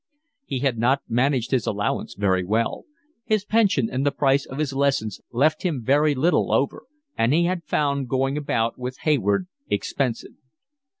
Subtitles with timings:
[0.45, 2.85] He had not managed his allowance very well.
[3.23, 7.43] His pension and the price of his lessons left him very little over, and he
[7.45, 10.33] had found going about with Hayward expensive.